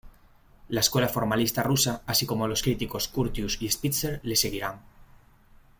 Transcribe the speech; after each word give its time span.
La 0.69 0.79
escuela 0.79 1.07
formalista 1.07 1.61
rusa, 1.61 2.01
así 2.07 2.25
como 2.25 2.47
los 2.47 2.63
críticos 2.63 3.07
Curtius 3.07 3.61
y 3.61 3.69
Spitzer, 3.69 4.19
le 4.23 4.35
seguirán. 4.35 4.81